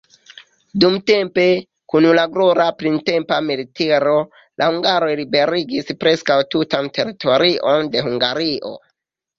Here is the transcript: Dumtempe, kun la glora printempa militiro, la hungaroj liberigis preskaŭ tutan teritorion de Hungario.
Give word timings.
Dumtempe, 0.83 1.43
kun 1.93 2.07
la 2.19 2.23
glora 2.37 2.65
printempa 2.79 3.39
militiro, 3.51 4.17
la 4.63 4.71
hungaroj 4.73 5.11
liberigis 5.23 5.97
preskaŭ 6.05 6.41
tutan 6.57 6.93
teritorion 6.99 7.95
de 7.97 8.09
Hungario. 8.11 8.77